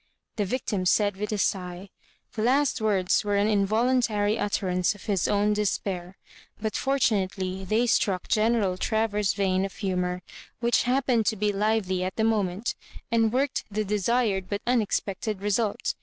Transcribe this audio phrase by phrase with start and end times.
[0.35, 1.87] the victim said, with a sigh.
[2.33, 6.17] The last words were an involuntary utterance of his own despair,
[6.59, 10.23] but fortunately they struck General Travers's vein of humour,
[10.59, 12.73] which happened to be lively at the moment,
[13.11, 15.93] and worked the desired but unex pected result.